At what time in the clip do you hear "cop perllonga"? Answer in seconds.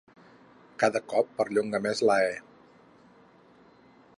1.11-1.81